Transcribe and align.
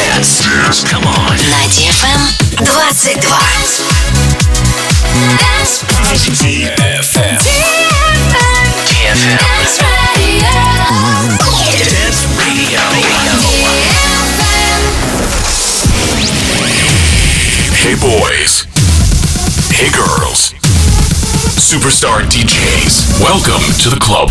Dance. 0.00 0.40
Dance. 0.40 0.84
Come 0.84 1.04
on. 1.04 1.36
На 1.36 1.68
DFM 1.68 2.20
22. 2.64 3.20
Dance. 5.36 5.84
DFM. 6.40 7.36
DFM. 8.88 9.38
Dance 11.84 12.24
Radio. 12.38 12.80
Hey 17.76 17.94
boys. 18.00 18.64
Hey 19.70 19.90
girls. 19.90 20.54
Superstar 21.60 22.22
DJs. 22.24 23.20
Welcome 23.20 23.62
to 23.78 23.90
the 23.90 24.00
club. 24.00 24.30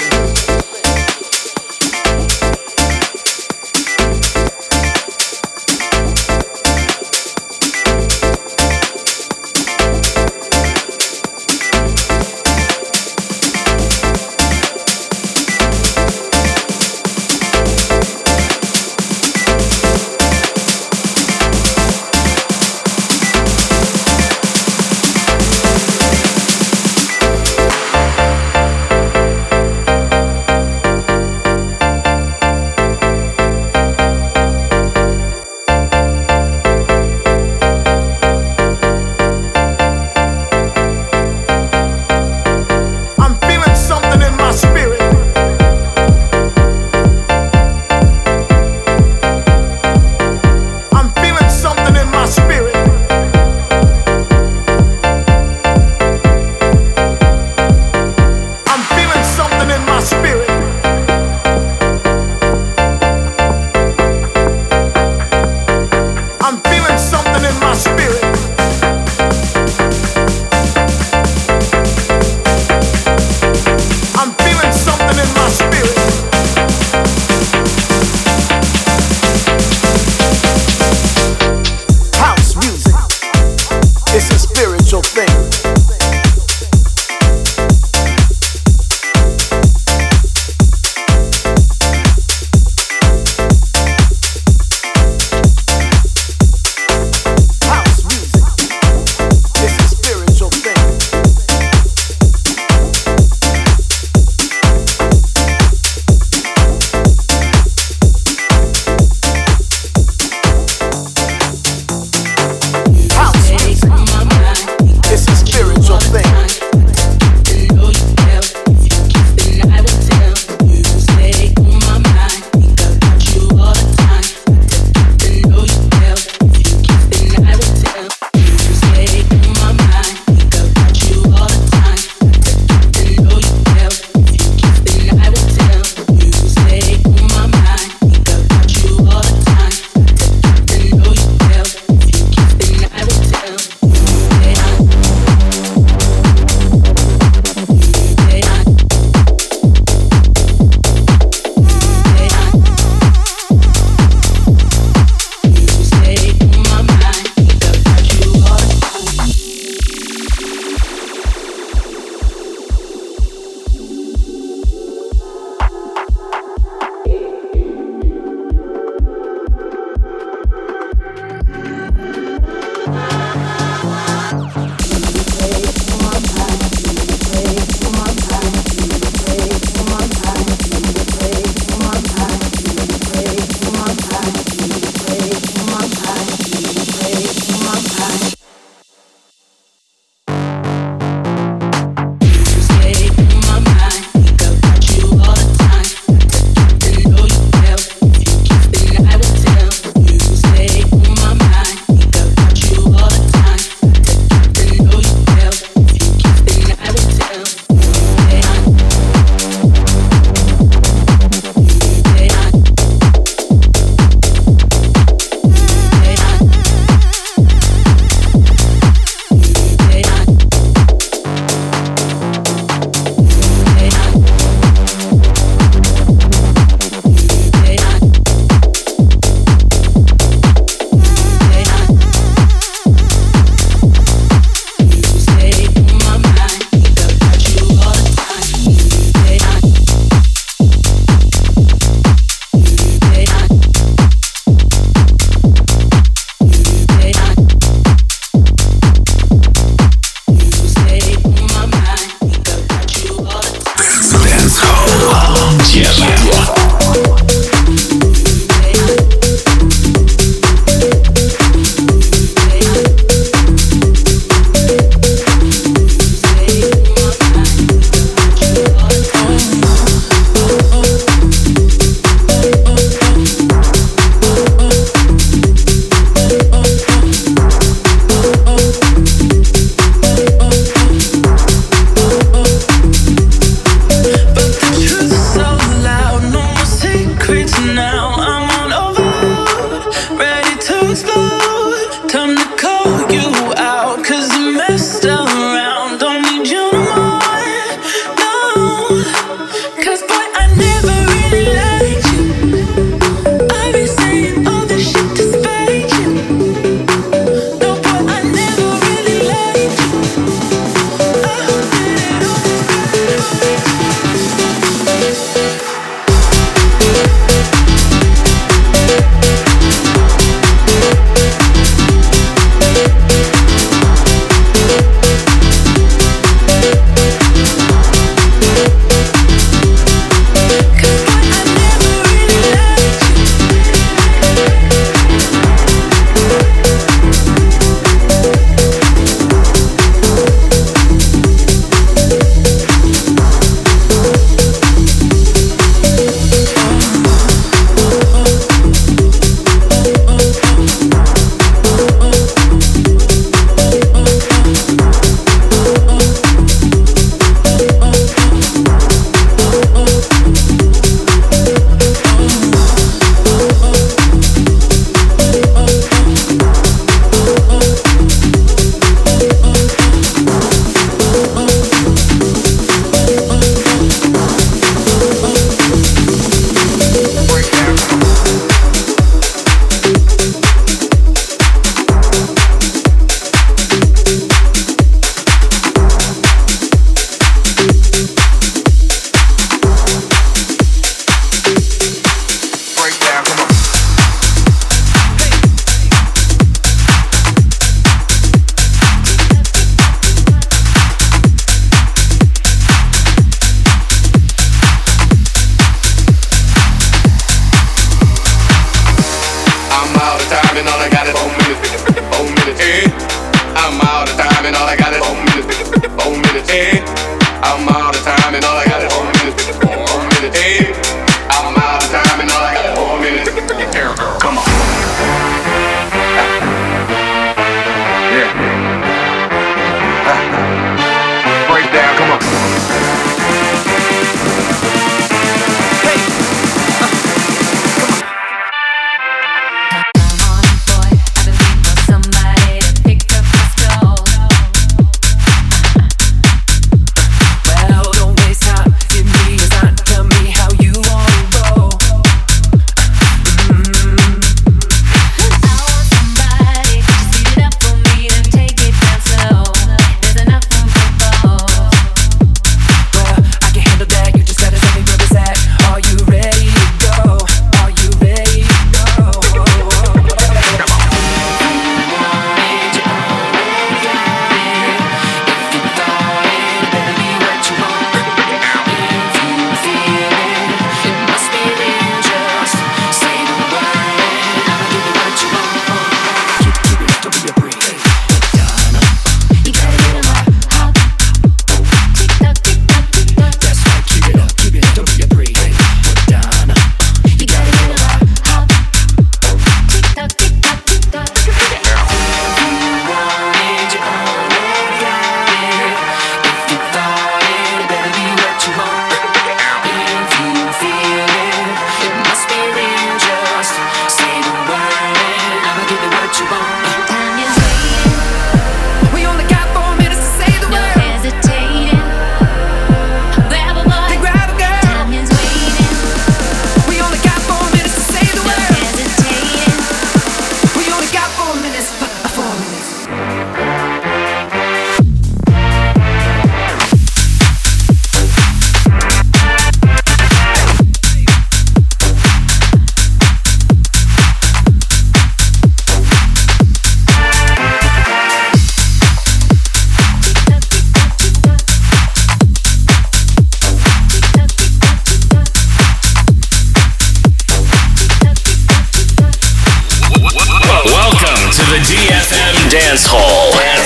Dance 562.51 562.85
Hall. 562.85 563.60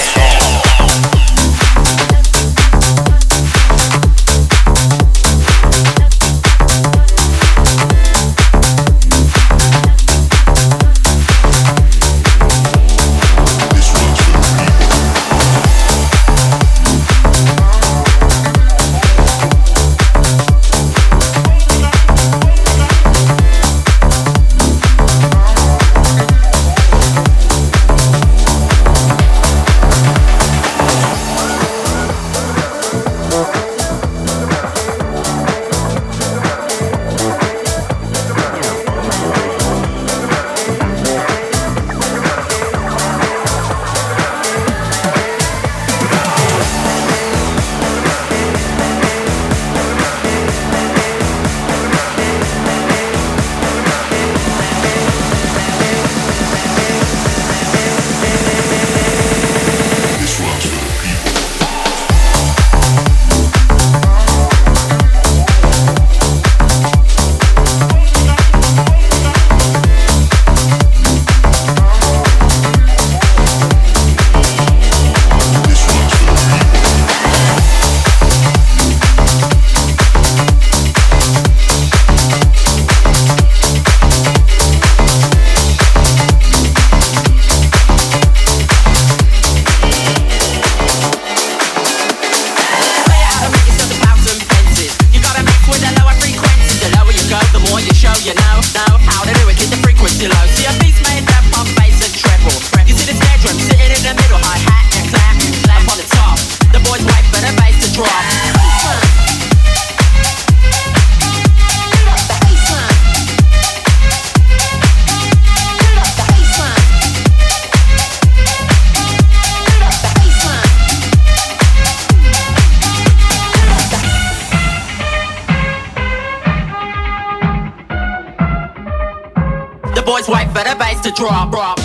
Drop, 131.25 131.49
drop, 131.49 131.84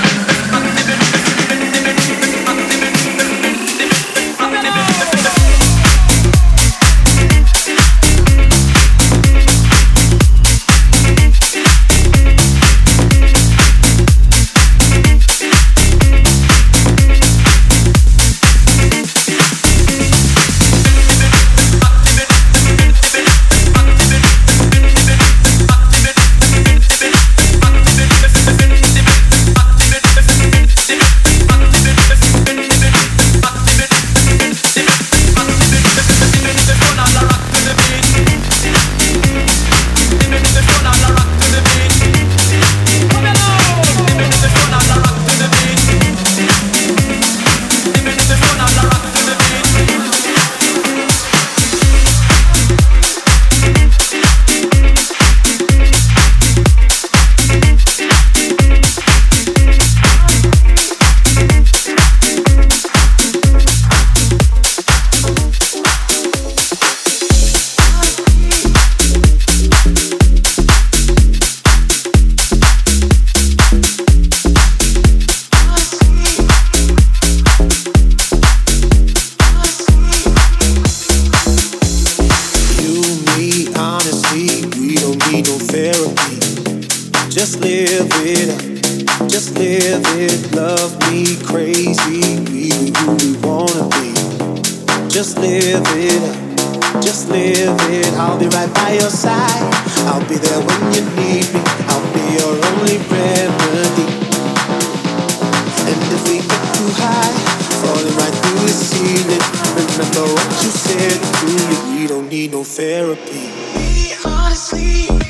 no 112.51 112.63
therapy. 112.65 113.49
We 113.77 114.13
honestly. 114.25 115.20